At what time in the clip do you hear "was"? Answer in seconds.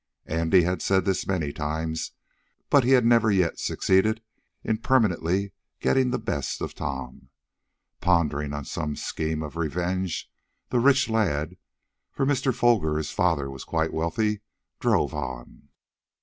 13.47-13.63